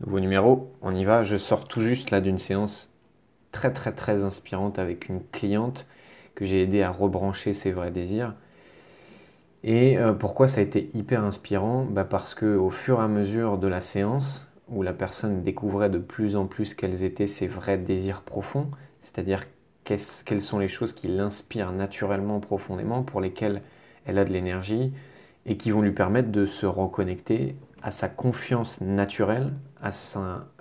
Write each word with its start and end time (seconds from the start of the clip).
Nouveau 0.00 0.20
numéro, 0.20 0.72
on 0.80 0.94
y 0.94 1.04
va. 1.04 1.24
Je 1.24 1.36
sors 1.36 1.66
tout 1.66 1.80
juste 1.80 2.10
là 2.12 2.20
d'une 2.20 2.38
séance 2.38 2.92
très 3.50 3.72
très 3.72 3.92
très 3.92 4.22
inspirante 4.22 4.78
avec 4.78 5.08
une 5.08 5.20
cliente 5.32 5.86
que 6.36 6.44
j'ai 6.44 6.62
aidé 6.62 6.82
à 6.82 6.90
rebrancher 6.90 7.52
ses 7.52 7.72
vrais 7.72 7.90
désirs. 7.90 8.34
Et 9.64 9.98
euh, 9.98 10.12
pourquoi 10.12 10.46
ça 10.46 10.60
a 10.60 10.62
été 10.62 10.88
hyper 10.94 11.24
inspirant? 11.24 11.84
Bah 11.84 12.04
Parce 12.04 12.34
que 12.34 12.56
au 12.56 12.70
fur 12.70 13.00
et 13.00 13.04
à 13.04 13.08
mesure 13.08 13.58
de 13.58 13.66
la 13.66 13.80
séance, 13.80 14.46
où 14.68 14.82
la 14.84 14.92
personne 14.92 15.42
découvrait 15.42 15.90
de 15.90 15.98
plus 15.98 16.36
en 16.36 16.46
plus 16.46 16.74
quels 16.74 17.02
étaient 17.02 17.26
ses 17.26 17.48
vrais 17.48 17.78
désirs 17.78 18.22
profonds, 18.22 18.70
c'est-à-dire 19.00 19.46
quelles 19.84 20.42
sont 20.42 20.58
les 20.60 20.68
choses 20.68 20.92
qui 20.92 21.08
l'inspirent 21.08 21.72
naturellement 21.72 22.38
profondément, 22.38 23.02
pour 23.02 23.20
lesquelles 23.20 23.62
elle 24.06 24.18
a 24.18 24.24
de 24.24 24.32
l'énergie, 24.32 24.92
et 25.48 25.56
qui 25.56 25.70
vont 25.70 25.80
lui 25.80 25.92
permettre 25.92 26.30
de 26.30 26.46
se 26.46 26.66
reconnecter 26.66 27.56
à 27.82 27.90
sa 27.90 28.08
confiance 28.08 28.80
naturelle, 28.80 29.52
à 29.82 29.90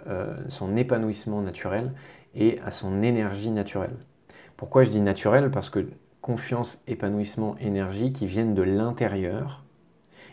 euh, 0.07 0.35
son 0.47 0.77
épanouissement 0.77 1.41
naturel 1.41 1.91
et 2.35 2.59
à 2.65 2.71
son 2.71 3.03
énergie 3.03 3.51
naturelle. 3.51 3.97
Pourquoi 4.55 4.85
je 4.85 4.89
dis 4.89 5.01
naturel 5.01 5.51
Parce 5.51 5.69
que 5.69 5.87
confiance, 6.21 6.79
épanouissement, 6.87 7.57
énergie 7.59 8.13
qui 8.13 8.27
viennent 8.27 8.55
de 8.55 8.61
l'intérieur 8.61 9.63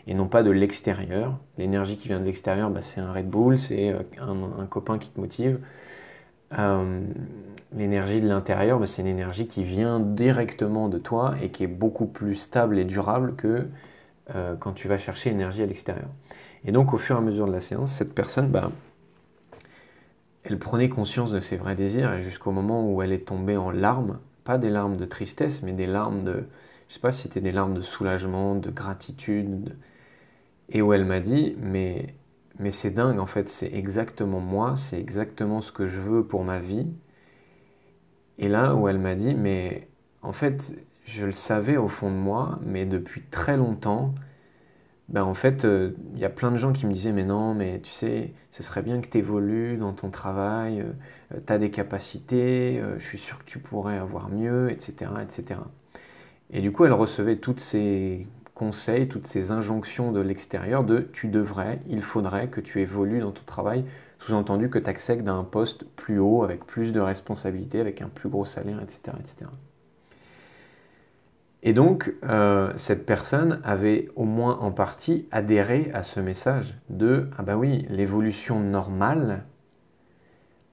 et 0.07 0.13
non 0.13 0.27
pas 0.27 0.43
de 0.43 0.51
l'extérieur. 0.51 1.37
L'énergie 1.57 1.97
qui 1.97 2.07
vient 2.07 2.19
de 2.19 2.25
l'extérieur, 2.25 2.69
bah, 2.69 2.81
c'est 2.81 3.01
un 3.01 3.11
Red 3.11 3.29
Bull, 3.29 3.59
c'est 3.59 3.91
euh, 3.91 3.99
un, 4.21 4.65
copain 4.67 4.99
qui 4.99 5.09
te 5.09 5.19
motive. 5.19 5.59
Euh, 6.57 7.01
l'énergie 7.75 8.21
de 8.21 8.27
l'intérieur, 8.27 8.79
bah, 8.79 8.85
c'est 8.85 9.01
une 9.01 9.07
énergie 9.07 9.47
qui 9.47 9.63
vient 9.63 9.99
directement 9.99 10.87
de 10.87 10.99
toi 10.99 11.33
et 11.41 11.49
qui 11.49 11.63
est 11.63 11.67
beaucoup 11.67 12.05
plus 12.05 12.35
stable 12.35 12.77
et 12.77 12.85
durable 12.85 13.35
que 13.35 13.67
quand 14.59 14.73
tu 14.73 14.87
vas 14.87 14.97
chercher 14.97 15.29
l'énergie 15.29 15.61
à 15.61 15.65
l'extérieur. 15.65 16.09
Et 16.65 16.71
donc, 16.71 16.93
au 16.93 16.97
fur 16.97 17.15
et 17.15 17.19
à 17.19 17.21
mesure 17.21 17.45
de 17.45 17.51
la 17.51 17.59
séance, 17.59 17.91
cette 17.91 18.13
personne, 18.13 18.49
bah, 18.49 18.71
elle 20.43 20.59
prenait 20.59 20.89
conscience 20.89 21.31
de 21.31 21.39
ses 21.39 21.57
vrais 21.57 21.75
désirs 21.75 22.21
jusqu'au 22.21 22.51
moment 22.51 22.91
où 22.91 23.01
elle 23.01 23.11
est 23.11 23.27
tombée 23.27 23.57
en 23.57 23.71
larmes, 23.71 24.19
pas 24.43 24.57
des 24.57 24.69
larmes 24.69 24.95
de 24.95 25.05
tristesse, 25.05 25.63
mais 25.63 25.73
des 25.73 25.87
larmes 25.87 26.23
de, 26.23 26.45
je 26.87 26.93
sais 26.93 26.99
pas 26.99 27.11
si 27.11 27.23
c'était 27.23 27.41
des 27.41 27.51
larmes 27.51 27.73
de 27.73 27.81
soulagement, 27.81 28.55
de 28.55 28.69
gratitude, 28.69 29.75
et 30.69 30.81
où 30.81 30.93
elle 30.93 31.05
m'a 31.05 31.19
dit, 31.19 31.55
mais, 31.59 32.13
mais 32.59 32.71
c'est 32.71 32.91
dingue 32.91 33.19
en 33.19 33.25
fait, 33.25 33.49
c'est 33.49 33.73
exactement 33.73 34.39
moi, 34.39 34.75
c'est 34.75 34.99
exactement 34.99 35.61
ce 35.61 35.71
que 35.71 35.87
je 35.87 35.99
veux 35.99 36.23
pour 36.23 36.43
ma 36.43 36.59
vie. 36.59 36.87
Et 38.37 38.47
là 38.47 38.75
où 38.75 38.87
elle 38.87 38.99
m'a 38.99 39.15
dit, 39.15 39.33
mais 39.33 39.87
en 40.21 40.31
fait, 40.31 40.75
je 41.05 41.25
le 41.25 41.33
savais 41.33 41.77
au 41.77 41.87
fond 41.87 42.09
de 42.09 42.15
moi, 42.15 42.59
mais 42.63 42.85
depuis 42.85 43.21
très 43.31 43.57
longtemps, 43.57 44.13
ben 45.09 45.23
en 45.23 45.35
fait, 45.35 45.63
il 45.63 45.69
euh, 45.69 45.91
y 46.15 46.25
a 46.25 46.29
plein 46.29 46.51
de 46.51 46.57
gens 46.57 46.73
qui 46.73 46.85
me 46.87 46.91
disaient 46.91 47.11
Mais 47.11 47.23
non, 47.23 47.53
mais 47.53 47.79
tu 47.81 47.91
sais, 47.91 48.33
ce 48.51 48.63
serait 48.63 48.81
bien 48.81 49.01
que 49.01 49.07
tu 49.07 49.19
évolues 49.19 49.77
dans 49.77 49.93
ton 49.93 50.09
travail, 50.09 50.81
euh, 50.81 51.39
tu 51.45 51.53
as 51.53 51.59
des 51.59 51.69
capacités, 51.69 52.79
euh, 52.81 52.97
je 52.99 53.05
suis 53.05 53.19
sûr 53.19 53.37
que 53.39 53.45
tu 53.45 53.59
pourrais 53.59 53.97
avoir 53.97 54.29
mieux, 54.29 54.71
etc., 54.71 55.11
etc. 55.21 55.59
Et 56.51 56.61
du 56.61 56.71
coup, 56.71 56.85
elle 56.85 56.93
recevait 56.93 57.37
toutes 57.37 57.59
ces 57.59 58.27
conseils, 58.55 59.07
toutes 59.07 59.27
ces 59.27 59.51
injonctions 59.51 60.11
de 60.11 60.21
l'extérieur 60.21 60.83
de 60.83 60.99
tu 61.13 61.27
devrais, 61.27 61.81
il 61.87 62.01
faudrait 62.01 62.47
que 62.49 62.61
tu 62.61 62.81
évolues 62.81 63.19
dans 63.19 63.31
ton 63.31 63.43
travail, 63.45 63.85
sous-entendu 64.19 64.69
que 64.69 64.79
tu 64.79 64.89
accèdes 64.89 65.27
à 65.27 65.33
un 65.33 65.43
poste 65.43 65.85
plus 65.95 66.19
haut, 66.19 66.43
avec 66.43 66.65
plus 66.65 66.93
de 66.93 66.99
responsabilités, 66.99 67.79
avec 67.79 68.01
un 68.01 68.07
plus 68.07 68.29
gros 68.29 68.45
salaire, 68.45 68.81
etc. 68.81 69.17
etc. 69.19 69.51
Et 71.67 71.73
donc, 71.73 72.13
euh, 72.23 72.71
cette 72.77 73.07
personne 73.07 73.59
avait 73.63 74.07
au 74.15 74.23
moins 74.23 74.59
en 74.59 74.71
partie 74.71 75.27
adhéré 75.31 75.89
à 75.95 76.03
ce 76.03 76.19
message 76.19 76.75
de 76.91 77.27
Ah 77.39 77.41
bah 77.41 77.57
oui, 77.57 77.87
l'évolution 77.89 78.59
normale, 78.59 79.45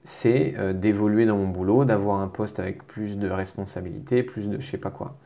c'est 0.03 0.53
euh, 0.59 0.71
d'évoluer 0.71 1.25
dans 1.25 1.35
mon 1.35 1.47
boulot, 1.47 1.83
d'avoir 1.83 2.19
un 2.21 2.27
poste 2.27 2.59
avec 2.59 2.85
plus 2.85 3.17
de 3.17 3.27
responsabilités, 3.27 4.21
plus 4.21 4.47
de 4.47 4.59
je 4.59 4.69
sais 4.69 4.77
pas 4.77 4.91
quoi. 4.91 5.17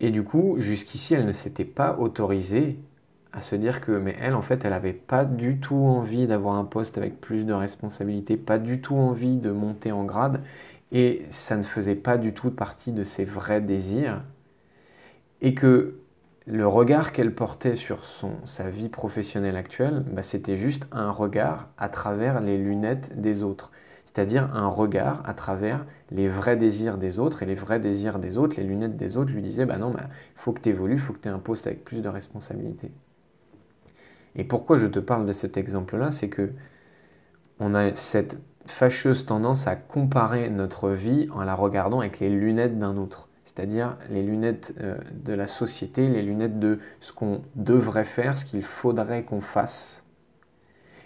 Et 0.00 0.10
du 0.10 0.24
coup, 0.24 0.56
jusqu'ici, 0.58 1.14
elle 1.14 1.26
ne 1.26 1.32
s'était 1.32 1.64
pas 1.64 1.96
autorisée 2.00 2.80
à 3.32 3.40
se 3.40 3.54
dire 3.54 3.82
que, 3.82 3.92
mais 3.92 4.16
elle, 4.20 4.34
en 4.34 4.42
fait, 4.42 4.64
elle 4.64 4.70
n'avait 4.70 4.92
pas 4.92 5.24
du 5.24 5.60
tout 5.60 5.76
envie 5.76 6.26
d'avoir 6.26 6.56
un 6.56 6.64
poste 6.64 6.98
avec 6.98 7.20
plus 7.20 7.46
de 7.46 7.52
responsabilités, 7.52 8.36
pas 8.36 8.58
du 8.58 8.80
tout 8.80 8.96
envie 8.96 9.36
de 9.36 9.52
monter 9.52 9.92
en 9.92 10.02
grade, 10.02 10.40
et 10.90 11.24
ça 11.30 11.56
ne 11.56 11.62
faisait 11.62 11.94
pas 11.94 12.18
du 12.18 12.34
tout 12.34 12.50
partie 12.50 12.90
de 12.90 13.04
ses 13.04 13.24
vrais 13.24 13.60
désirs 13.60 14.22
et 15.42 15.54
que 15.54 15.96
le 16.46 16.66
regard 16.66 17.12
qu'elle 17.12 17.34
portait 17.34 17.76
sur 17.76 18.04
sa 18.44 18.70
vie 18.70 18.88
professionnelle 18.88 19.56
actuelle, 19.56 20.04
bah, 20.10 20.22
c'était 20.22 20.56
juste 20.56 20.86
un 20.92 21.10
regard 21.10 21.68
à 21.78 21.88
travers 21.88 22.40
les 22.40 22.56
lunettes 22.58 23.20
des 23.20 23.42
autres. 23.42 23.70
C'est-à-dire 24.06 24.50
un 24.54 24.68
regard 24.68 25.22
à 25.24 25.34
travers 25.34 25.84
les 26.10 26.28
vrais 26.28 26.56
désirs 26.56 26.98
des 26.98 27.18
autres. 27.18 27.42
Et 27.42 27.46
les 27.46 27.54
vrais 27.54 27.80
désirs 27.80 28.18
des 28.18 28.38
autres, 28.38 28.56
les 28.56 28.64
lunettes 28.64 28.96
des 28.96 29.16
autres, 29.16 29.32
lui 29.32 29.42
disaient, 29.42 29.66
bah 29.66 29.78
non, 29.78 29.90
il 29.90 29.96
bah, 29.96 30.08
faut 30.36 30.52
que 30.52 30.60
tu 30.60 30.68
évolues, 30.68 30.94
il 30.94 31.00
faut 31.00 31.12
que 31.12 31.20
tu 31.20 31.28
aies 31.28 31.32
un 31.32 31.38
poste 31.38 31.66
avec 31.66 31.84
plus 31.84 32.02
de 32.02 32.08
responsabilités. 32.08 32.90
Et 34.36 34.44
pourquoi 34.44 34.78
je 34.78 34.86
te 34.86 34.98
parle 34.98 35.26
de 35.26 35.32
cet 35.32 35.56
exemple-là, 35.56 36.10
c'est 36.10 36.28
que 36.28 36.52
on 37.60 37.74
a 37.74 37.94
cette 37.94 38.38
fâcheuse 38.66 39.26
tendance 39.26 39.66
à 39.66 39.76
comparer 39.76 40.50
notre 40.50 40.90
vie 40.90 41.28
en 41.32 41.42
la 41.42 41.54
regardant 41.54 42.00
avec 42.00 42.20
les 42.20 42.30
lunettes 42.30 42.78
d'un 42.78 42.96
autre 42.96 43.28
c'est-à-dire 43.44 43.96
les 44.10 44.22
lunettes 44.22 44.74
euh, 44.80 44.96
de 45.24 45.32
la 45.32 45.46
société, 45.46 46.08
les 46.08 46.22
lunettes 46.22 46.58
de 46.58 46.78
ce 47.00 47.12
qu'on 47.12 47.42
devrait 47.54 48.04
faire, 48.04 48.38
ce 48.38 48.44
qu'il 48.44 48.62
faudrait 48.62 49.24
qu'on 49.24 49.40
fasse. 49.40 50.02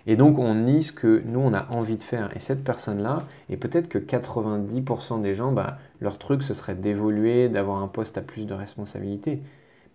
Et 0.07 0.15
donc 0.15 0.39
on 0.39 0.55
nie 0.55 0.85
ce 0.85 0.93
que 0.93 1.23
nous 1.27 1.41
on 1.41 1.53
a 1.53 1.67
envie 1.71 1.97
de 1.97 2.03
faire. 2.03 2.35
Et 2.37 2.39
cette 2.39 2.63
personne-là, 2.63 3.25
et 3.49 3.57
peut-être 3.57 3.89
que 3.89 3.99
90% 3.99 5.21
des 5.21 5.35
gens, 5.35 5.51
bah, 5.51 5.79
leur 6.01 6.19
truc 6.19 6.43
ce 6.43 6.55
serait 6.55 6.77
d'évoluer, 6.77 7.49
d'avoir 7.49 7.83
un 7.83 7.89
poste 7.89 8.17
à 8.17 8.21
plus 8.21 8.47
de 8.47 8.55
responsabilité. 8.55 9.43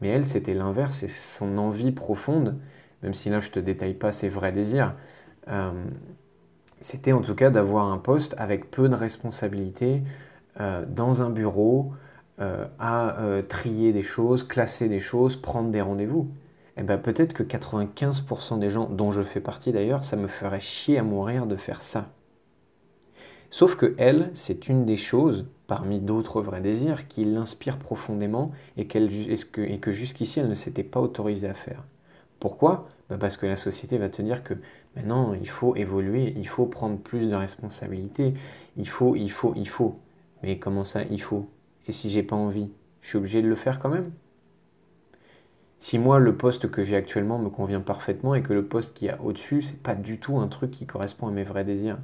Mais 0.02 0.09
elle, 0.09 0.25
c'était 0.25 0.53
l'inverse, 0.53 0.97
c'est 0.97 1.08
son 1.08 1.58
envie 1.58 1.91
profonde, 1.91 2.58
même 3.03 3.13
si 3.13 3.29
là 3.29 3.40
je 3.40 3.52
te 3.52 3.59
détaille 3.59 3.94
pas 3.94 4.12
ses 4.12 4.29
vrais 4.29 4.52
désirs. 4.52 4.96
Euh, 5.47 5.72
c'était 6.81 7.12
en 7.13 7.22
tout 7.22 7.35
cas 7.35 7.50
d'avoir 7.50 7.91
un 7.91 7.97
poste 7.97 8.35
avec 8.38 8.69
peu 8.72 8.90
de 8.90 8.96
responsabilités 8.96 10.02
euh, 10.59 10.84
dans 10.85 11.22
un 11.22 11.29
bureau, 11.29 11.94
euh, 12.39 12.65
à 12.79 13.21
euh, 13.21 13.41
trier 13.41 13.93
des 13.93 14.03
choses, 14.03 14.43
classer 14.43 14.87
des 14.87 14.99
choses, 14.99 15.35
prendre 15.35 15.69
des 15.69 15.81
rendez-vous. 15.81 16.29
Eh 16.77 16.83
ben 16.83 16.97
peut-être 16.97 17.33
que 17.33 17.43
95% 17.43 18.57
des 18.59 18.71
gens, 18.71 18.87
dont 18.89 19.11
je 19.11 19.21
fais 19.21 19.41
partie 19.41 19.71
d'ailleurs, 19.71 20.05
ça 20.05 20.15
me 20.15 20.27
ferait 20.27 20.61
chier 20.61 20.97
à 20.97 21.03
mourir 21.03 21.45
de 21.45 21.55
faire 21.55 21.81
ça. 21.81 22.09
Sauf 23.49 23.75
que 23.75 23.93
elle, 23.97 24.31
c'est 24.33 24.69
une 24.69 24.85
des 24.85 24.95
choses, 24.95 25.45
parmi 25.67 25.99
d'autres 25.99 26.41
vrais 26.41 26.61
désirs, 26.61 27.09
qui 27.09 27.25
l'inspire 27.25 27.77
profondément 27.77 28.53
et, 28.77 28.87
que 28.87 29.91
jusqu'ici 29.91 30.39
elle 30.39 30.47
ne 30.47 30.55
s'était 30.55 30.83
pas 30.83 31.01
autorisée 31.01 31.49
à 31.49 31.53
faire. 31.53 31.83
Pourquoi? 32.39 32.87
Ben 33.09 33.17
Parce 33.17 33.35
que 33.35 33.45
la 33.45 33.57
société 33.57 33.97
va 33.97 34.07
te 34.07 34.21
dire 34.21 34.43
que 34.43 34.53
maintenant 34.95 35.33
il 35.33 35.49
faut 35.49 35.75
évoluer, 35.75 36.33
il 36.37 36.47
faut 36.47 36.65
prendre 36.65 36.97
plus 36.97 37.29
de 37.29 37.35
responsabilités, 37.35 38.33
il 38.77 38.87
faut, 38.87 39.17
il 39.17 39.29
faut, 39.29 39.53
il 39.57 39.67
faut. 39.67 39.99
Mais 40.43 40.57
comment 40.57 40.85
ça, 40.85 41.03
il 41.03 41.21
faut? 41.21 41.47
Et 41.87 41.91
si 41.91 42.09
j'ai 42.09 42.23
pas 42.23 42.35
envie, 42.35 42.71
je 43.01 43.09
suis 43.09 43.17
obligé 43.17 43.41
de 43.41 43.47
le 43.47 43.55
faire 43.55 43.79
quand 43.79 43.89
même. 43.89 44.11
Si 45.79 45.97
moi, 45.97 46.19
le 46.19 46.35
poste 46.35 46.69
que 46.69 46.83
j'ai 46.83 46.95
actuellement 46.95 47.39
me 47.39 47.49
convient 47.49 47.81
parfaitement 47.81 48.35
et 48.35 48.43
que 48.43 48.53
le 48.53 48.65
poste 48.65 48.93
qui 48.93 49.05
y 49.05 49.09
a 49.09 49.19
au-dessus, 49.21 49.63
c'est 49.63 49.81
pas 49.81 49.95
du 49.95 50.19
tout 50.19 50.37
un 50.37 50.47
truc 50.47 50.71
qui 50.71 50.85
correspond 50.85 51.27
à 51.27 51.31
mes 51.31 51.43
vrais 51.43 51.63
désirs, 51.63 51.97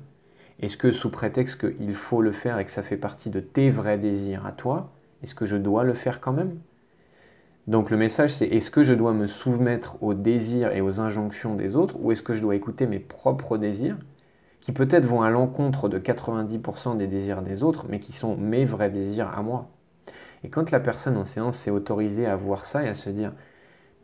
est-ce 0.59 0.77
que 0.77 0.91
sous 0.91 1.11
prétexte 1.11 1.59
qu'il 1.59 1.93
faut 1.93 2.21
le 2.21 2.31
faire 2.31 2.57
et 2.57 2.65
que 2.65 2.71
ça 2.71 2.81
fait 2.81 2.97
partie 2.97 3.29
de 3.29 3.39
tes 3.39 3.69
vrais 3.69 3.99
désirs 3.99 4.45
à 4.47 4.51
toi, 4.51 4.91
est-ce 5.21 5.35
que 5.35 5.45
je 5.45 5.57
dois 5.57 5.83
le 5.83 5.94
faire 5.94 6.19
quand 6.19 6.33
même? 6.33 6.57
Donc 7.67 7.91
le 7.91 7.97
message 7.97 8.33
c'est 8.33 8.47
est-ce 8.47 8.71
que 8.71 8.81
je 8.81 8.94
dois 8.94 9.13
me 9.13 9.27
soumettre 9.27 10.01
aux 10.01 10.13
désirs 10.13 10.71
et 10.71 10.81
aux 10.81 10.99
injonctions 10.99 11.53
des 11.53 11.75
autres 11.75 11.95
ou 11.99 12.11
est-ce 12.11 12.23
que 12.23 12.33
je 12.33 12.41
dois 12.41 12.55
écouter 12.55 12.88
mes 12.88 12.99
propres 12.99 13.57
désirs 13.57 13.97
qui 14.62 14.71
peut-être 14.71 15.06
vont 15.06 15.21
à 15.21 15.30
l'encontre 15.30 15.89
de 15.89 16.00
90% 16.00 16.98
des 16.98 17.07
désirs 17.07 17.42
des 17.42 17.63
autres, 17.63 17.86
mais 17.89 18.00
qui 18.00 18.13
sont 18.13 18.36
mes 18.36 18.65
vrais 18.65 18.89
désirs 18.89 19.30
à 19.38 19.42
moi. 19.42 19.69
Et 20.44 20.50
quand 20.50 20.71
la 20.71 20.80
personne 20.80 21.18
en 21.18 21.25
séance 21.25 21.57
s'est 21.57 21.71
autorisée 21.71 22.25
à 22.25 22.36
voir 22.36 22.65
ça 22.65 22.83
et 22.83 22.89
à 22.89 22.94
se 22.94 23.09
dire, 23.09 23.33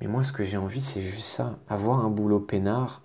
mais 0.02 0.08
moi 0.08 0.24
ce 0.24 0.34
que 0.34 0.44
j'ai 0.44 0.58
envie 0.58 0.82
c'est 0.82 1.02
juste 1.02 1.28
ça, 1.28 1.60
avoir 1.70 2.04
un 2.04 2.10
boulot 2.10 2.40
peinard, 2.40 3.02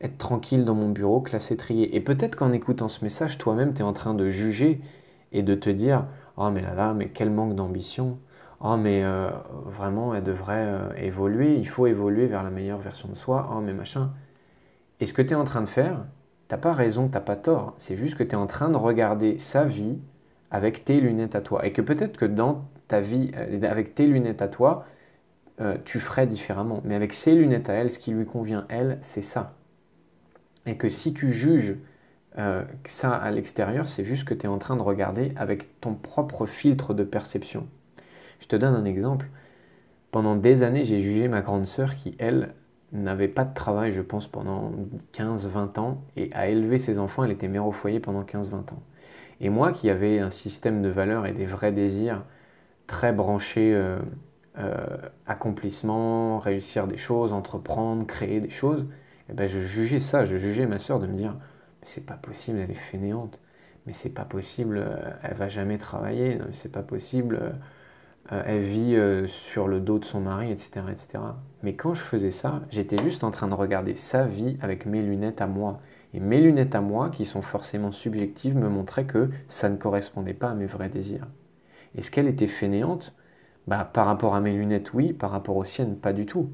être 0.00 0.18
tranquille 0.18 0.64
dans 0.64 0.74
mon 0.74 0.90
bureau, 0.90 1.20
classé, 1.20 1.56
trié. 1.56 1.96
Et 1.96 2.00
peut-être 2.00 2.36
qu'en 2.36 2.52
écoutant 2.52 2.88
ce 2.88 3.04
message, 3.04 3.38
toi-même 3.38 3.74
tu 3.74 3.80
es 3.80 3.84
en 3.84 3.92
train 3.92 4.14
de 4.14 4.28
juger 4.28 4.80
et 5.32 5.42
de 5.42 5.54
te 5.54 5.70
dire, 5.70 6.06
oh 6.36 6.50
mais 6.50 6.62
là 6.62 6.74
là, 6.74 6.94
mais 6.94 7.08
quel 7.08 7.30
manque 7.30 7.54
d'ambition. 7.54 8.18
Oh 8.60 8.76
mais 8.76 9.02
euh, 9.04 9.30
vraiment, 9.66 10.14
elle 10.14 10.24
devrait 10.24 10.66
euh, 10.66 10.92
évoluer, 10.96 11.56
il 11.56 11.68
faut 11.68 11.86
évoluer 11.86 12.26
vers 12.26 12.42
la 12.42 12.50
meilleure 12.50 12.78
version 12.78 13.08
de 13.08 13.14
soi. 13.14 13.50
Oh 13.52 13.60
mais 13.60 13.72
machin. 13.72 14.10
Et 15.00 15.06
ce 15.06 15.12
que 15.12 15.22
tu 15.22 15.32
es 15.32 15.34
en 15.34 15.44
train 15.44 15.62
de 15.62 15.68
faire, 15.68 16.04
Pas 16.58 16.72
raison, 16.72 17.08
t'as 17.08 17.20
pas 17.20 17.36
tort. 17.36 17.74
C'est 17.78 17.96
juste 17.96 18.16
que 18.16 18.22
tu 18.22 18.32
es 18.32 18.36
en 18.36 18.46
train 18.46 18.68
de 18.70 18.76
regarder 18.76 19.38
sa 19.38 19.64
vie 19.64 19.98
avec 20.50 20.84
tes 20.84 21.00
lunettes 21.00 21.34
à 21.34 21.40
toi. 21.40 21.66
Et 21.66 21.72
que 21.72 21.82
peut-être 21.82 22.16
que 22.16 22.24
dans 22.24 22.64
ta 22.88 23.00
vie, 23.00 23.32
euh, 23.36 23.68
avec 23.68 23.94
tes 23.94 24.06
lunettes 24.06 24.42
à 24.42 24.48
toi, 24.48 24.86
euh, 25.60 25.76
tu 25.84 26.00
ferais 26.00 26.26
différemment. 26.26 26.80
Mais 26.84 26.94
avec 26.94 27.12
ses 27.12 27.34
lunettes 27.34 27.68
à 27.68 27.74
elle, 27.74 27.90
ce 27.90 27.98
qui 27.98 28.12
lui 28.12 28.26
convient, 28.26 28.66
elle, 28.68 28.98
c'est 29.02 29.22
ça. 29.22 29.54
Et 30.66 30.76
que 30.76 30.88
si 30.88 31.12
tu 31.12 31.30
juges 31.30 31.76
euh, 32.38 32.64
ça 32.86 33.12
à 33.14 33.30
l'extérieur, 33.30 33.88
c'est 33.88 34.04
juste 34.04 34.24
que 34.24 34.34
tu 34.34 34.46
es 34.46 34.48
en 34.48 34.58
train 34.58 34.76
de 34.76 34.82
regarder 34.82 35.32
avec 35.36 35.80
ton 35.80 35.94
propre 35.94 36.46
filtre 36.46 36.94
de 36.94 37.04
perception. 37.04 37.66
Je 38.40 38.46
te 38.46 38.56
donne 38.56 38.74
un 38.74 38.84
exemple. 38.84 39.26
Pendant 40.10 40.36
des 40.36 40.62
années, 40.62 40.84
j'ai 40.84 41.00
jugé 41.00 41.28
ma 41.28 41.40
grande 41.40 41.66
sœur 41.66 41.94
qui, 41.96 42.16
elle, 42.18 42.54
n'avait 42.92 43.28
pas 43.28 43.44
de 43.44 43.54
travail, 43.54 43.92
je 43.92 44.02
pense, 44.02 44.26
pendant 44.26 44.72
15-20 45.12 45.78
ans, 45.80 46.04
et 46.16 46.30
a 46.32 46.48
élevé 46.48 46.78
ses 46.78 46.98
enfants, 46.98 47.24
elle 47.24 47.32
était 47.32 47.48
mère 47.48 47.66
au 47.66 47.72
foyer 47.72 48.00
pendant 48.00 48.22
15-20 48.22 48.72
ans. 48.72 48.82
Et 49.40 49.48
moi, 49.48 49.72
qui 49.72 49.90
avais 49.90 50.20
un 50.20 50.30
système 50.30 50.82
de 50.82 50.88
valeurs 50.88 51.26
et 51.26 51.32
des 51.32 51.46
vrais 51.46 51.72
désirs 51.72 52.24
très 52.86 53.12
branchés 53.12 53.74
euh, 53.74 53.98
euh, 54.58 54.86
accomplissement, 55.26 56.38
réussir 56.38 56.86
des 56.86 56.96
choses, 56.96 57.32
entreprendre, 57.32 58.06
créer 58.06 58.40
des 58.40 58.50
choses, 58.50 58.86
eh 59.28 59.32
ben, 59.32 59.48
je 59.48 59.58
jugeais 59.60 60.00
ça, 60.00 60.24
je 60.24 60.36
jugeais 60.36 60.66
ma 60.66 60.78
sœur 60.78 61.00
de 61.00 61.06
me 61.06 61.14
dire, 61.14 61.32
mais 61.32 61.86
c'est 61.86 62.06
pas 62.06 62.14
possible, 62.14 62.58
elle 62.58 62.70
est 62.70 62.74
fainéante, 62.74 63.40
mais 63.86 63.92
c'est 63.92 64.10
pas 64.10 64.24
possible, 64.24 64.78
euh, 64.78 65.10
elle 65.22 65.34
va 65.34 65.48
jamais 65.48 65.78
travailler, 65.78 66.38
c'est 66.52 66.70
pas 66.70 66.82
possible, 66.82 67.54
euh, 68.32 68.42
elle 68.46 68.62
vit 68.62 68.96
euh, 68.96 69.26
sur 69.26 69.68
le 69.68 69.80
dos 69.80 69.98
de 69.98 70.04
son 70.04 70.20
mari, 70.20 70.50
etc., 70.50 70.82
etc. 70.90 71.08
Mais 71.62 71.74
quand 71.74 71.94
je 71.94 72.02
faisais 72.02 72.30
ça, 72.30 72.62
j'étais 72.70 73.02
juste 73.02 73.24
en 73.24 73.30
train 73.30 73.48
de 73.48 73.54
regarder 73.54 73.94
sa 73.96 74.24
vie 74.24 74.56
avec 74.62 74.86
mes 74.86 75.02
lunettes 75.02 75.40
à 75.42 75.46
moi. 75.46 75.80
Et 76.14 76.20
mes 76.20 76.40
lunettes 76.40 76.74
à 76.74 76.80
moi, 76.80 77.10
qui 77.10 77.24
sont 77.24 77.42
forcément 77.42 77.90
subjectives, 77.92 78.56
me 78.56 78.68
montraient 78.68 79.06
que 79.06 79.30
ça 79.48 79.68
ne 79.68 79.76
correspondait 79.76 80.34
pas 80.34 80.50
à 80.50 80.54
mes 80.54 80.66
vrais 80.66 80.88
désirs. 80.88 81.26
Est-ce 81.96 82.10
qu'elle 82.10 82.28
était 82.28 82.46
fainéante? 82.46 83.14
Bah, 83.66 83.88
Par 83.92 84.06
rapport 84.06 84.34
à 84.34 84.40
mes 84.40 84.52
lunettes, 84.52 84.94
oui, 84.94 85.12
par 85.12 85.30
rapport 85.30 85.56
aux 85.56 85.64
siennes, 85.64 85.96
pas 85.96 86.12
du 86.12 86.26
tout. 86.26 86.50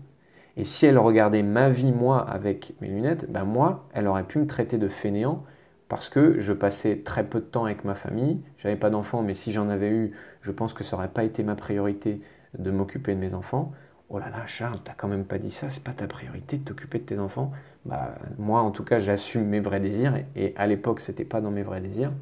Et 0.57 0.65
si 0.65 0.87
elle 0.87 0.99
regardait 0.99 1.43
ma 1.43 1.71
vie, 1.71 1.93
moi, 1.93 2.21
avec 2.29 2.75
mes 2.81 2.89
lunettes, 2.89 3.31
bah, 3.31 3.45
moi, 3.45 3.89
elle 3.93 4.07
aurait 4.09 4.27
pu 4.27 4.39
me 4.39 4.47
traiter 4.47 4.79
de 4.79 4.89
fainéant 4.89 5.45
parce 5.91 6.09
que 6.09 6.39
je 6.39 6.53
passais 6.53 7.03
très 7.05 7.25
peu 7.25 7.41
de 7.41 7.45
temps 7.45 7.65
avec 7.65 7.85
ma 7.85 7.97
famille. 7.97 8.41
J'avais 8.59 8.77
pas 8.77 8.91
d'enfants, 8.91 9.23
mais 9.23 9.35
si 9.35 9.51
j'en 9.51 9.69
avais 9.69 9.91
eu, 9.91 10.13
je 10.41 10.53
pense 10.53 10.73
que 10.73 10.85
ça 10.85 10.97
n'aurait 10.97 11.09
pas 11.09 11.25
été 11.25 11.43
ma 11.43 11.57
priorité 11.57 12.21
de 12.57 12.71
m'occuper 12.71 13.13
de 13.17 13.21
mes 13.21 13.35
enfants. 13.35 13.73
Oh 14.09 14.21
là 14.21 14.31
là, 14.31 14.47
Charles, 14.47 14.79
t'as 14.85 14.95
quand 14.97 15.09
même 15.09 15.25
pas 15.25 15.39
dit 15.39 15.51
ça, 15.51 15.69
c'est 15.69 15.83
pas 15.83 15.91
ta 15.91 16.07
priorité 16.07 16.59
de 16.59 16.65
t'occuper 16.65 17.01
de 17.01 17.05
tes 17.05 17.19
enfants. 17.19 17.51
Bah, 17.85 18.15
moi, 18.39 18.61
en 18.61 18.71
tout 18.71 18.85
cas, 18.85 19.01
j'assume 19.01 19.45
mes 19.47 19.59
vrais 19.59 19.81
désirs, 19.81 20.15
et 20.37 20.55
à 20.57 20.69
l'époque, 20.69 21.01
c'était 21.01 21.25
pas 21.25 21.41
dans 21.41 21.51
mes 21.51 21.65
vrais 21.65 21.81
désirs. 21.81 22.13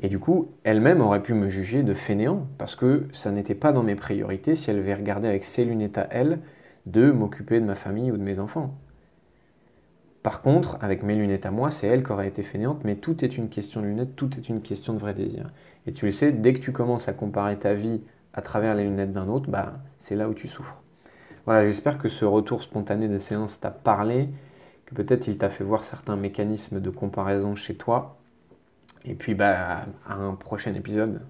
Et 0.00 0.08
du 0.08 0.20
coup, 0.20 0.52
elle-même 0.62 1.00
aurait 1.00 1.22
pu 1.22 1.34
me 1.34 1.48
juger 1.48 1.82
de 1.82 1.92
fainéant, 1.92 2.46
parce 2.56 2.76
que 2.76 3.08
ça 3.12 3.32
n'était 3.32 3.56
pas 3.56 3.72
dans 3.72 3.82
mes 3.82 3.96
priorités 3.96 4.54
si 4.54 4.70
elle 4.70 4.78
avait 4.78 4.94
regardé 4.94 5.26
avec 5.26 5.44
ses 5.44 5.64
lunettes 5.64 5.98
à 5.98 6.06
elle 6.12 6.38
de 6.86 7.10
m'occuper 7.10 7.58
de 7.58 7.66
ma 7.66 7.74
famille 7.74 8.12
ou 8.12 8.16
de 8.16 8.22
mes 8.22 8.38
enfants. 8.38 8.78
Par 10.28 10.42
contre, 10.42 10.76
avec 10.82 11.04
mes 11.04 11.14
lunettes 11.14 11.46
à 11.46 11.50
moi, 11.50 11.70
c'est 11.70 11.86
elle 11.86 12.04
qui 12.04 12.12
aurait 12.12 12.28
été 12.28 12.42
fainéante, 12.42 12.84
mais 12.84 12.96
tout 12.96 13.24
est 13.24 13.38
une 13.38 13.48
question 13.48 13.80
de 13.80 13.86
lunettes, 13.86 14.14
tout 14.14 14.28
est 14.36 14.50
une 14.50 14.60
question 14.60 14.92
de 14.92 14.98
vrai 14.98 15.14
désir. 15.14 15.50
Et 15.86 15.92
tu 15.92 16.04
le 16.04 16.10
sais, 16.10 16.32
dès 16.32 16.52
que 16.52 16.58
tu 16.58 16.70
commences 16.70 17.08
à 17.08 17.14
comparer 17.14 17.58
ta 17.58 17.72
vie 17.72 18.02
à 18.34 18.42
travers 18.42 18.74
les 18.74 18.84
lunettes 18.84 19.14
d'un 19.14 19.26
autre, 19.26 19.48
bah, 19.48 19.78
c'est 19.98 20.16
là 20.16 20.28
où 20.28 20.34
tu 20.34 20.46
souffres. 20.46 20.82
Voilà, 21.46 21.66
j'espère 21.66 21.96
que 21.96 22.10
ce 22.10 22.26
retour 22.26 22.62
spontané 22.62 23.08
de 23.08 23.16
séance 23.16 23.58
t'a 23.58 23.70
parlé, 23.70 24.28
que 24.84 24.94
peut-être 24.94 25.28
il 25.28 25.38
t'a 25.38 25.48
fait 25.48 25.64
voir 25.64 25.82
certains 25.82 26.16
mécanismes 26.16 26.78
de 26.78 26.90
comparaison 26.90 27.54
chez 27.54 27.76
toi. 27.76 28.18
Et 29.06 29.14
puis, 29.14 29.34
bah, 29.34 29.86
à 30.06 30.14
un 30.14 30.34
prochain 30.34 30.74
épisode. 30.74 31.22